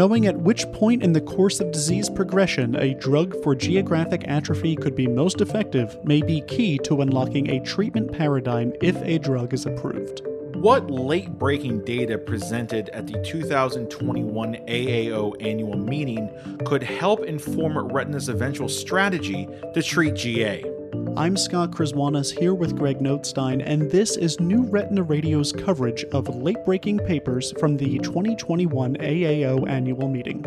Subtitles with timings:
[0.00, 4.74] Knowing at which point in the course of disease progression a drug for geographic atrophy
[4.74, 9.52] could be most effective may be key to unlocking a treatment paradigm if a drug
[9.52, 10.22] is approved.
[10.54, 16.30] What late breaking data presented at the 2021 AAO annual meeting
[16.64, 20.64] could help inform Retina's eventual strategy to treat GA?
[21.16, 26.28] I'm Scott Krzywonos here with Greg Notstein, and this is New Retina Radio's coverage of
[26.34, 30.42] late breaking papers from the 2021 AAO annual meeting.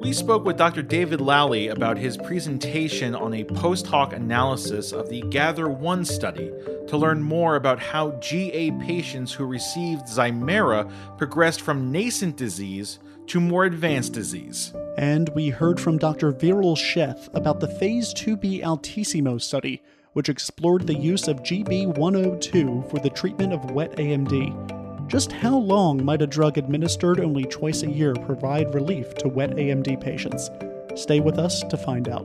[0.00, 0.82] We spoke with Dr.
[0.82, 6.52] David Lally about his presentation on a post hoc analysis of the Gather 1 study
[6.86, 13.40] to learn more about how GA patients who received Zimura progressed from nascent disease to
[13.40, 14.72] more advanced disease.
[14.96, 16.32] And we heard from Dr.
[16.32, 19.82] Veeral Sheth about the Phase 2b Altissimo study,
[20.14, 25.06] which explored the use of GB102 for the treatment of wet AMD.
[25.06, 29.50] Just how long might a drug administered only twice a year provide relief to wet
[29.50, 30.48] AMD patients?
[30.94, 32.24] Stay with us to find out.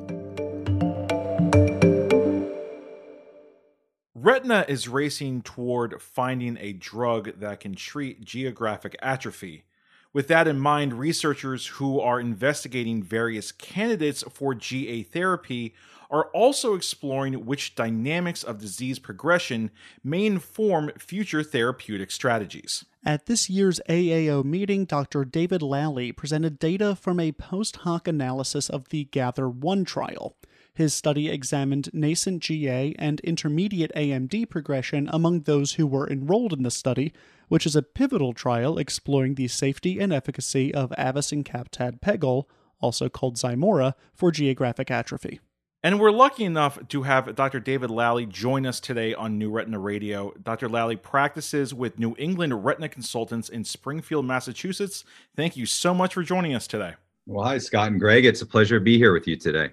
[4.15, 9.65] Retina is racing toward finding a drug that can treat geographic atrophy.
[10.13, 15.73] With that in mind, researchers who are investigating various candidates for GA therapy
[16.09, 19.71] are also exploring which dynamics of disease progression
[20.03, 22.83] may inform future therapeutic strategies.
[23.05, 25.23] At this year's AAO meeting, Dr.
[25.23, 30.35] David Lally presented data from a post hoc analysis of the Gather 1 trial.
[30.73, 36.63] His study examined nascent GA and intermediate AMD progression among those who were enrolled in
[36.63, 37.13] the study,
[37.49, 42.45] which is a pivotal trial exploring the safety and efficacy of avacincaptad pegol,
[42.79, 45.41] also called Zimura, for geographic atrophy.
[45.83, 47.59] And we're lucky enough to have Dr.
[47.59, 50.31] David Lally join us today on New Retina Radio.
[50.41, 50.69] Dr.
[50.69, 55.03] Lally practices with New England Retina Consultants in Springfield, Massachusetts.
[55.35, 56.93] Thank you so much for joining us today.
[57.25, 58.25] Well, hi, Scott and Greg.
[58.25, 59.71] It's a pleasure to be here with you today.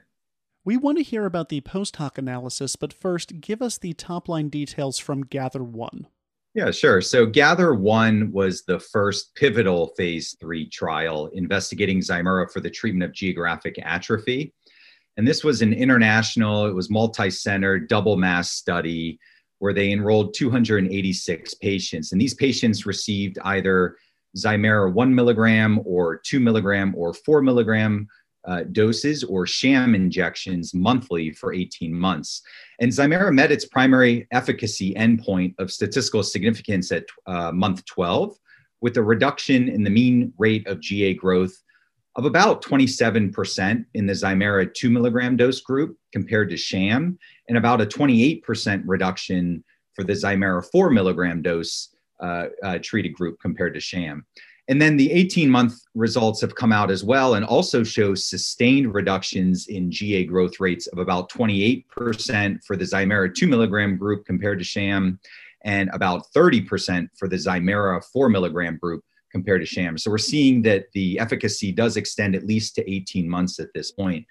[0.64, 4.28] We want to hear about the post hoc analysis, but first, give us the top
[4.28, 6.06] line details from Gather 1.
[6.54, 7.00] Yeah, sure.
[7.00, 13.04] So, Gather 1 was the first pivotal phase three trial investigating Zimura for the treatment
[13.04, 14.52] of geographic atrophy.
[15.16, 19.18] And this was an international, it was multi center, double mass study
[19.58, 22.12] where they enrolled 286 patients.
[22.12, 23.97] And these patients received either
[24.36, 28.08] Zimura one milligram or two milligram or four milligram
[28.48, 32.42] uh, doses or sham injections monthly for 18 months.
[32.81, 38.36] And Zimura met its primary efficacy endpoint of statistical significance at uh, month 12,
[38.81, 41.54] with a reduction in the mean rate of GA growth
[42.16, 47.80] of about 27% in the Zimura 2 milligram dose group compared to sham, and about
[47.80, 49.62] a 28% reduction
[49.94, 54.25] for the Zimura 4 milligram dose uh, uh, treated group compared to sham.
[54.68, 58.92] And then the 18 month results have come out as well and also show sustained
[58.94, 61.84] reductions in GA growth rates of about 28%
[62.64, 65.18] for the Zimura 2 milligram group compared to sham,
[65.64, 69.02] and about 30% for the Zimura 4 milligram group
[69.32, 69.96] compared to sham.
[69.96, 73.90] So we're seeing that the efficacy does extend at least to 18 months at this
[73.90, 74.26] point.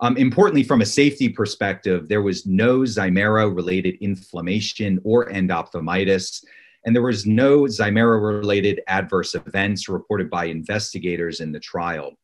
[0.00, 6.44] Um, importantly, from a safety perspective, there was no Zimura related inflammation or endophthalmitis
[6.86, 12.14] and there was no Zimura related adverse events reported by investigators in the trial.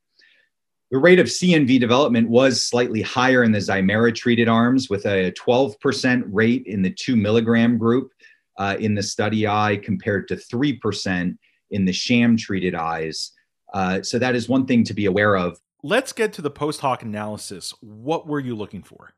[0.93, 5.33] The rate of CNV development was slightly higher in the Zimura treated arms, with a
[5.33, 8.13] 12% rate in the two milligram group
[8.59, 11.37] uh, in the study eye compared to 3%
[11.71, 13.33] in the sham treated eyes.
[13.75, 15.59] Uh, so, that is one thing to be aware of.
[15.83, 17.73] Let's get to the post hoc analysis.
[17.81, 19.15] What were you looking for?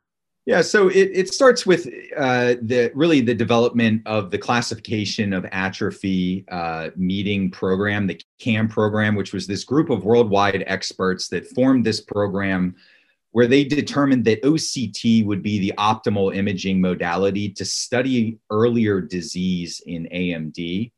[0.47, 5.47] Yeah, so it, it starts with uh, the really the development of the classification of
[5.53, 11.47] atrophy uh, meeting program, the CAM program, which was this group of worldwide experts that
[11.49, 12.75] formed this program,
[13.31, 19.81] where they determined that OCT would be the optimal imaging modality to study earlier disease
[19.87, 20.93] in AMD,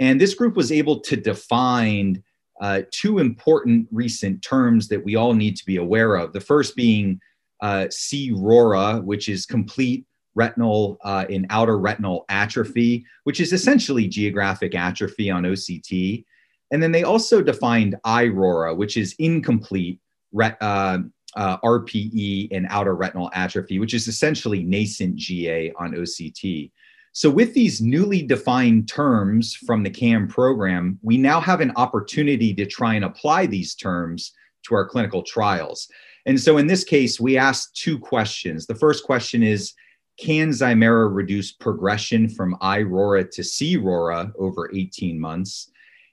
[0.00, 2.24] and this group was able to define
[2.60, 6.32] uh, two important recent terms that we all need to be aware of.
[6.32, 7.20] The first being
[7.64, 14.74] uh, C-RORA, which is complete retinal uh, in outer retinal atrophy, which is essentially geographic
[14.74, 16.26] atrophy on OCT.
[16.72, 19.98] And then they also defined IRORA, which is incomplete
[20.38, 20.98] uh,
[21.36, 26.70] uh, RPE and outer retinal atrophy, which is essentially nascent GA on OCT.
[27.12, 32.52] So, with these newly defined terms from the CAM program, we now have an opportunity
[32.54, 34.32] to try and apply these terms
[34.64, 35.88] to our clinical trials.
[36.26, 38.66] And so in this case, we asked two questions.
[38.66, 39.74] The first question is
[40.18, 45.70] can Zimura reduce progression from iRORA to cRORA over 18 months?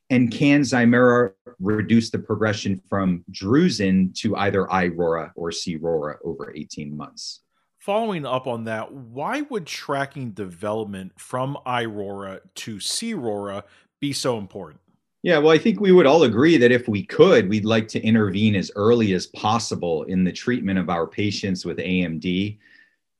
[0.09, 6.97] And can Zimura reduce the progression from drusen to either iRORA or cRORA over 18
[6.97, 7.41] months?
[7.77, 13.63] Following up on that, why would tracking development from iRORA to cRORA
[13.99, 14.81] be so important?
[15.23, 18.01] Yeah, well, I think we would all agree that if we could, we'd like to
[18.01, 22.57] intervene as early as possible in the treatment of our patients with AMD.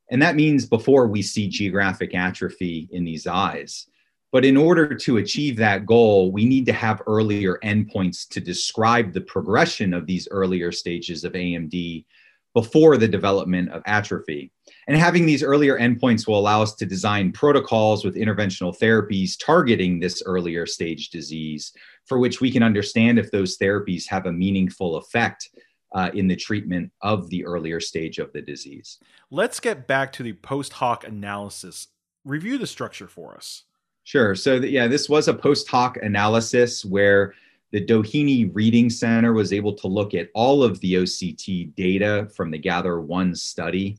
[0.10, 3.86] And that means before we see geographic atrophy in these eyes.
[4.32, 9.14] But in order to achieve that goal, we need to have earlier endpoints to describe
[9.14, 12.06] the progression of these earlier stages of AMD
[12.54, 14.52] before the development of atrophy.
[14.88, 20.00] And having these earlier endpoints will allow us to design protocols with interventional therapies targeting
[20.00, 21.72] this earlier stage disease,
[22.06, 25.50] for which we can understand if those therapies have a meaningful effect
[25.94, 29.00] uh, in the treatment of the earlier stage of the disease.
[29.30, 31.88] Let's get back to the post hoc analysis.
[32.24, 33.64] Review the structure for us.
[34.04, 34.36] Sure.
[34.36, 37.34] So, the, yeah, this was a post hoc analysis where
[37.72, 42.52] the Doheny Reading Center was able to look at all of the OCT data from
[42.52, 43.98] the Gather 1 study.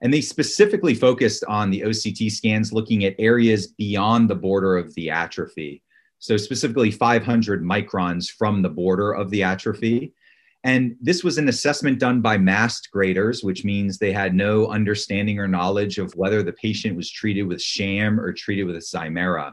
[0.00, 4.92] And they specifically focused on the OCT scans looking at areas beyond the border of
[4.94, 5.82] the atrophy.
[6.24, 10.14] So, specifically 500 microns from the border of the atrophy.
[10.62, 15.38] And this was an assessment done by masked graders, which means they had no understanding
[15.38, 19.52] or knowledge of whether the patient was treated with sham or treated with a Zimura.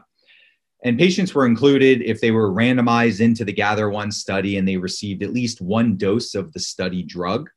[0.82, 4.78] And patients were included if they were randomized into the Gather 1 study and they
[4.78, 7.50] received at least one dose of the study drug.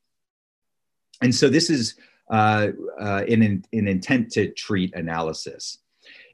[1.22, 1.96] And so this is
[2.30, 2.68] uh,
[3.00, 5.78] uh, an, an intent to treat analysis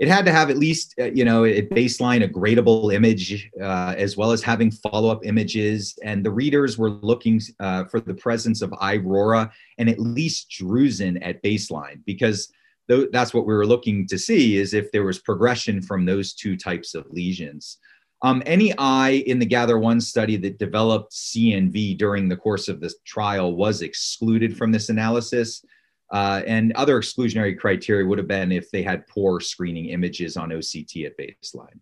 [0.01, 3.93] it had to have at least uh, you know at baseline a gradable image uh,
[3.95, 5.97] as well as having follow-up images.
[6.03, 11.19] And the readers were looking uh, for the presence of iRORA and at least drusen
[11.21, 12.51] at baseline because
[12.89, 16.33] th- that's what we were looking to see is if there was progression from those
[16.33, 17.77] two types of lesions.
[18.23, 22.79] Um, any eye in the gather one study that developed cnv during the course of
[22.79, 25.65] this trial was excluded from this analysis
[26.11, 30.49] uh, and other exclusionary criteria would have been if they had poor screening images on
[30.49, 31.79] OCT at baseline.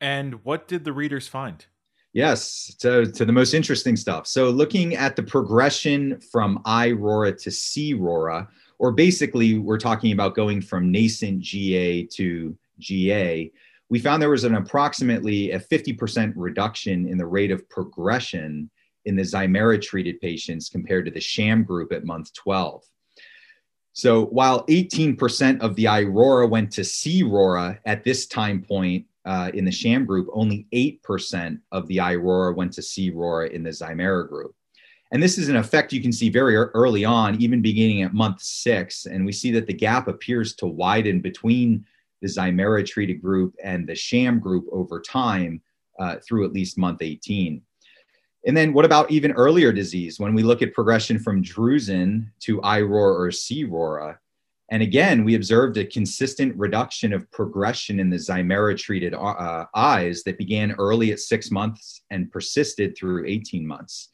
[0.00, 1.64] And what did the readers find?
[2.12, 4.26] Yes, to, to the most interesting stuff.
[4.26, 8.48] So, looking at the progression from iRORA to cRORA,
[8.78, 13.50] or basically, we're talking about going from nascent GA to GA,
[13.88, 18.70] we found there was an approximately a 50% reduction in the rate of progression
[19.04, 22.82] in the Zimura treated patients compared to the sham group at month 12.
[23.92, 29.64] So while 18% of the iRORA went to cRORA at this time point uh, in
[29.64, 34.54] the sham group, only 8% of the iRORA went to cRORA in the Zimura group.
[35.12, 38.40] And this is an effect you can see very early on, even beginning at month
[38.40, 39.04] six.
[39.04, 41.84] And we see that the gap appears to widen between
[42.22, 45.60] the Zimura treated group and the sham group over time
[45.98, 47.60] uh, through at least month 18.
[48.44, 52.60] And then what about even earlier disease when we look at progression from drusen to
[52.60, 54.18] iRORA or cRORA?
[54.70, 60.22] And again, we observed a consistent reduction of progression in the Zimura treated uh, eyes
[60.22, 64.08] that began early at six months and persisted through 18 months.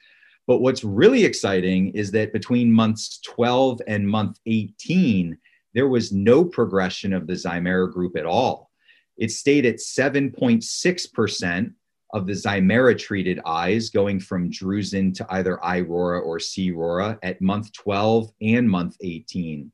[0.49, 5.39] But what's really exciting is that between months 12 and month 18,
[5.75, 8.71] there was no progression of the Zimura group at all.
[9.17, 11.73] It stayed at 7.6%
[12.13, 17.73] of the Zimura treated eyes going from drusen to either iRORA or cRORA at month
[17.73, 19.71] 12 and month 18.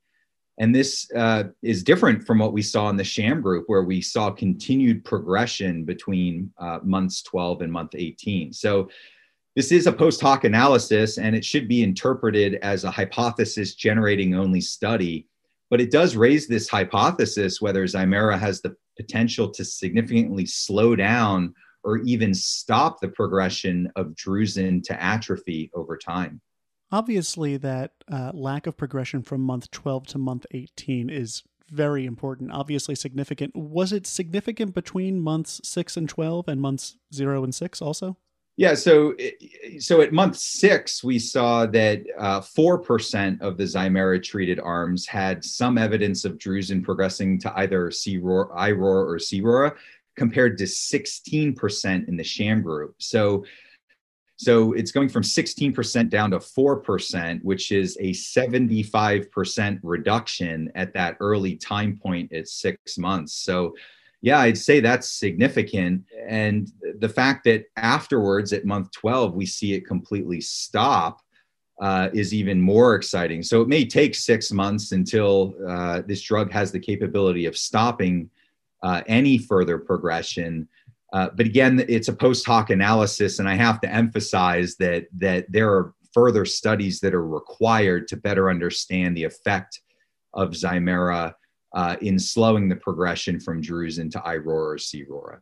[0.59, 4.01] And this uh, is different from what we saw in the sham group, where we
[4.01, 8.53] saw continued progression between uh, months 12 and month 18.
[8.53, 8.89] So,
[9.57, 14.35] this is a post hoc analysis, and it should be interpreted as a hypothesis generating
[14.35, 15.29] only study.
[15.71, 21.55] But it does raise this hypothesis whether Zimura has the potential to significantly slow down
[21.85, 26.41] or even stop the progression of drusen to atrophy over time.
[26.91, 32.53] Obviously, that uh, lack of progression from month 12 to month 18 is very important,
[32.53, 33.55] obviously significant.
[33.57, 38.17] Was it significant between months 6 and 12 and months 0 and 6 also?
[38.57, 39.17] Yeah, so
[39.81, 44.61] so at month six, we saw that uh, four uh, percent of the Zimura treated
[44.61, 49.75] arms had some evidence of drusen progressing to either C-ROR, iROR or cRORA,
[50.17, 52.95] compared to 16% in the sham group.
[52.99, 53.45] So
[54.37, 61.17] so it's going from 16% down to 4%, which is a 75% reduction at that
[61.21, 63.35] early time point at six months.
[63.35, 63.75] So,
[64.23, 66.05] yeah, I'd say that's significant.
[66.27, 71.21] And the fact that afterwards at month 12, we see it completely stop
[71.81, 73.43] uh, is even more exciting.
[73.43, 78.31] So it may take six months until uh, this drug has the capability of stopping
[78.85, 80.69] uh, any further progression.
[81.13, 85.51] Uh, but again, it's a post hoc analysis, and I have to emphasize that that
[85.51, 89.81] there are further studies that are required to better understand the effect
[90.35, 91.35] of Zimura
[91.75, 95.41] uh, in slowing the progression from drusen into IRORA or CRORA.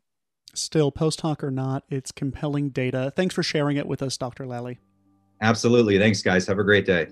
[0.55, 3.13] Still, post hoc or not, it's compelling data.
[3.15, 4.47] Thanks for sharing it with us, Dr.
[4.47, 4.79] Lally.
[5.41, 5.99] Absolutely.
[5.99, 6.47] Thanks, guys.
[6.47, 7.09] Have a great day.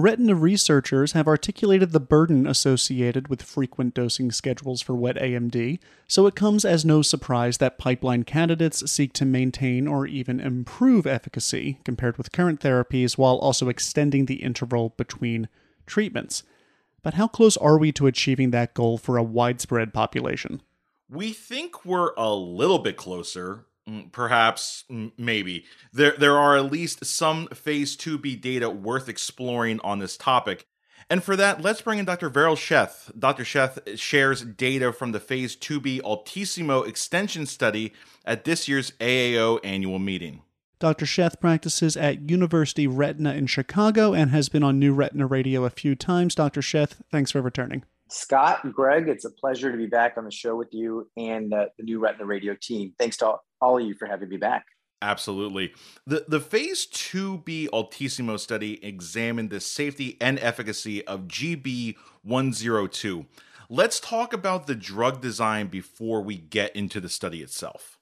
[0.00, 5.78] Retina researchers have articulated the burden associated with frequent dosing schedules for wet AMD,
[6.08, 11.06] so it comes as no surprise that pipeline candidates seek to maintain or even improve
[11.06, 15.48] efficacy compared with current therapies while also extending the interval between
[15.86, 16.44] treatments.
[17.02, 20.62] But how close are we to achieving that goal for a widespread population?
[21.08, 23.66] We think we're a little bit closer,
[24.12, 29.98] perhaps mm, maybe there there are at least some phase 2b data worth exploring on
[29.98, 30.66] this topic
[31.08, 35.20] and for that let's bring in dr Veeral Sheth dr Sheth shares data from the
[35.20, 37.92] phase 2b altissimo extension study
[38.24, 40.42] at this year's aao annual meeting
[40.78, 41.04] Dr.
[41.04, 45.70] Sheth practices at University Retina in Chicago and has been on New Retina Radio a
[45.70, 46.34] few times.
[46.34, 46.62] Dr.
[46.62, 47.84] Sheth, thanks for returning.
[48.08, 51.66] Scott, Greg, it's a pleasure to be back on the show with you and uh,
[51.76, 52.92] the New Retina Radio team.
[52.98, 54.66] Thanks to all, all of you for having me back.
[55.02, 55.72] Absolutely.
[56.06, 63.26] The the phase 2B Altissimo study examined the safety and efficacy of GB102.
[63.70, 67.98] Let's talk about the drug design before we get into the study itself.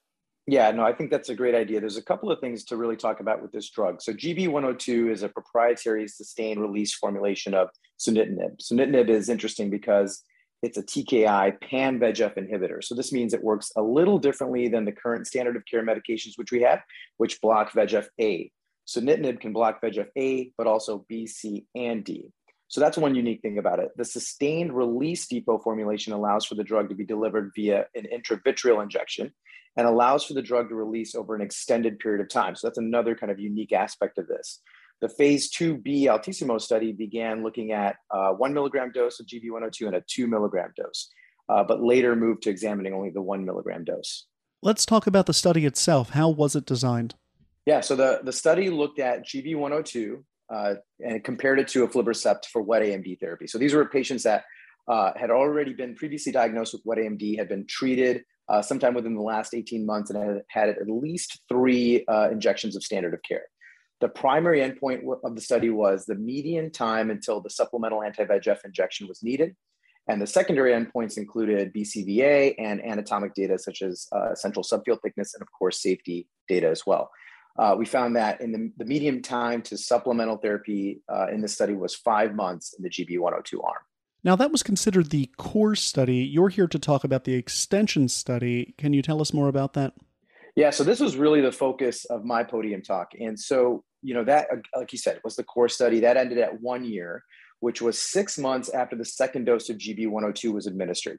[0.47, 1.79] Yeah, no, I think that's a great idea.
[1.79, 4.01] There's a couple of things to really talk about with this drug.
[4.01, 7.69] So GB102 is a proprietary sustained release formulation of
[8.01, 8.59] sunitinib.
[8.59, 10.23] Sunitinib is interesting because
[10.63, 12.83] it's a TKI pan VEGF inhibitor.
[12.83, 16.33] So this means it works a little differently than the current standard of care medications
[16.37, 16.81] which we have,
[17.17, 18.51] which block VEGF A.
[18.87, 22.33] Sunitinib can block VEGF A, but also B, C, and D.
[22.69, 23.91] So that's one unique thing about it.
[23.97, 28.83] The sustained release depot formulation allows for the drug to be delivered via an intravitreal
[28.83, 29.33] injection
[29.77, 32.57] and allows for the drug to release over an extended period of time.
[32.57, 34.61] So that's another kind of unique aspect of this.
[35.01, 39.97] The phase 2B Altissimo study began looking at a one milligram dose of GB102 and
[39.97, 41.11] a two milligram dose,
[41.49, 44.27] uh, but later moved to examining only the one milligram dose.
[44.61, 46.11] Let's talk about the study itself.
[46.11, 47.15] How was it designed?
[47.65, 50.75] Yeah, so the, the study looked at GB102 uh,
[51.05, 53.47] and compared it to a aflibercept for wet AMD therapy.
[53.47, 54.45] So these were patients that
[54.89, 59.15] uh, had already been previously diagnosed with wet AMD, had been treated uh, sometime within
[59.15, 63.21] the last 18 months and had had at least three uh, injections of standard of
[63.23, 63.45] care.
[64.01, 68.65] The primary endpoint of the study was the median time until the supplemental anti VEGF
[68.65, 69.57] injection was needed.
[70.09, 75.35] And the secondary endpoints included BCVA and anatomic data such as uh, central subfield thickness
[75.35, 77.11] and, of course, safety data as well.
[77.59, 81.49] Uh, we found that in the, the median time to supplemental therapy uh, in the
[81.49, 83.83] study was five months in the GB102 arm.
[84.25, 86.19] Now, that was considered the core study.
[86.19, 88.75] You're here to talk about the extension study.
[88.79, 89.95] Can you tell us more about that?
[90.57, 93.13] Yeah, so this was really the focus of my podium talk.
[93.21, 96.61] And so, you know, that, like you said, was the core study that ended at
[96.61, 97.25] one year,
[97.61, 101.19] which was six months after the second dose of GB102 was administered.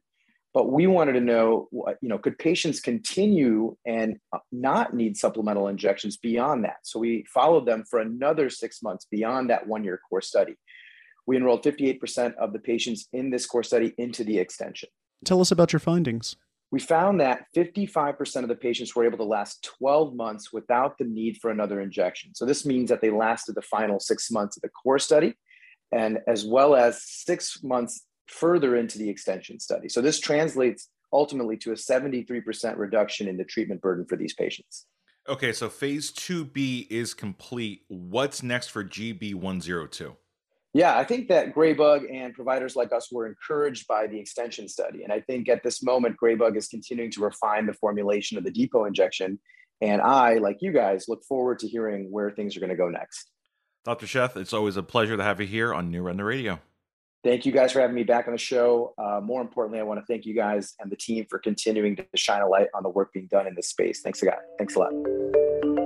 [0.53, 1.67] But we wanted to know,
[2.01, 6.77] you know, could patients continue and uh, not need supplemental injections beyond that?
[6.83, 10.55] So we followed them for another six months beyond that one year core study
[11.29, 14.89] we enrolled 58% of the patients in this core study into the extension.
[15.23, 16.35] Tell us about your findings.
[16.71, 21.05] We found that 55% of the patients were able to last 12 months without the
[21.05, 22.35] need for another injection.
[22.35, 25.35] So this means that they lasted the final six months of the core study
[25.91, 29.89] and as well as six months further into the extension study.
[29.89, 34.85] So this translates ultimately to a 73% reduction in the treatment burden for these patients.
[35.27, 37.81] Okay, so phase 2B is complete.
[37.87, 40.15] What's next for GB102?
[40.73, 45.03] Yeah, I think that Graybug and providers like us were encouraged by the extension study.
[45.03, 48.51] And I think at this moment, Graybug is continuing to refine the formulation of the
[48.51, 49.39] depot injection.
[49.81, 52.89] And I, like you guys, look forward to hearing where things are going to go
[52.89, 53.31] next.
[53.83, 54.05] Dr.
[54.05, 56.59] Sheth, it's always a pleasure to have you here on New Retina Radio.
[57.23, 58.93] Thank you guys for having me back on the show.
[58.97, 62.05] Uh, more importantly, I want to thank you guys and the team for continuing to
[62.15, 64.01] shine a light on the work being done in this space.
[64.01, 64.37] Thanks a lot.
[64.57, 65.78] Thanks a lot.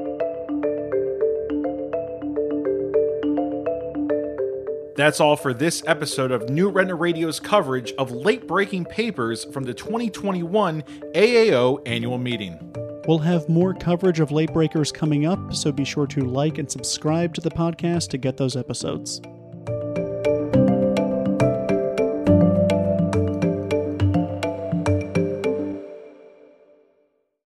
[4.95, 9.63] That's all for this episode of New Retina Radio's coverage of late breaking papers from
[9.63, 10.83] the 2021
[11.15, 12.59] AAO annual meeting.
[13.07, 16.71] We'll have more coverage of late breakers coming up, so be sure to like and
[16.71, 19.19] subscribe to the podcast to get those episodes.